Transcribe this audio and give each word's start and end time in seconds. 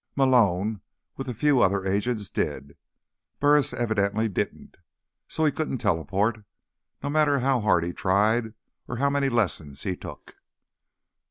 Malone, 0.15 0.33
along 0.67 0.81
with 1.15 1.27
a 1.29 1.33
few 1.35 1.61
other 1.61 1.85
agents, 1.85 2.27
did. 2.31 2.75
Burris 3.39 3.71
evidently 3.71 4.27
didn't, 4.27 4.77
so 5.27 5.45
he 5.45 5.51
couldn't 5.51 5.77
teleport, 5.77 6.43
no 7.03 7.09
matter 7.11 7.37
how 7.37 7.59
hard 7.61 7.83
he 7.83 7.93
tried 7.93 8.55
or 8.87 8.95
how 8.97 9.11
many 9.11 9.29
lessons 9.29 9.83
he 9.83 9.95
took. 9.95 10.37